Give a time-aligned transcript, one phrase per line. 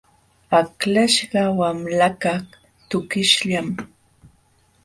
[0.59, 2.45] Aklaśhqa wamlakaq
[2.89, 3.67] tukishllam.